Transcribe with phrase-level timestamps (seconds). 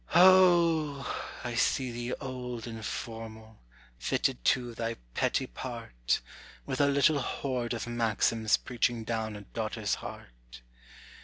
[0.15, 3.59] O, I see thee old and formal,
[3.99, 6.21] fitted to thy petty part,
[6.65, 10.63] With a little hoard of maxims preaching down a daughter's heart.